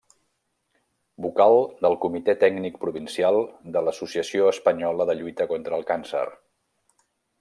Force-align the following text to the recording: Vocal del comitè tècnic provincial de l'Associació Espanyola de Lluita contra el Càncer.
Vocal 1.25 1.57
del 1.85 1.97
comitè 2.05 2.35
tècnic 2.43 2.79
provincial 2.85 3.37
de 3.75 3.83
l'Associació 3.89 4.49
Espanyola 4.55 5.11
de 5.11 5.17
Lluita 5.21 5.49
contra 5.53 5.79
el 5.81 5.87
Càncer. 5.93 6.25